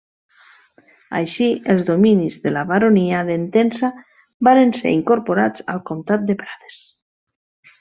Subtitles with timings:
[1.19, 3.91] Així els dominis de la Baronia d'Entença
[4.49, 6.81] varen ser incorporats al Comtat de Prades.